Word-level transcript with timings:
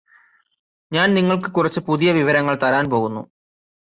ഞാന് 0.91 1.17
നിങ്ങൾക്ക് 1.17 1.49
കുറച്ച് 1.51 1.79
പുതിയ 1.79 2.11
വിവരങ്ങള് 2.11 2.57
തരാൻ 2.63 2.89
പോകുന്നു 2.89 3.21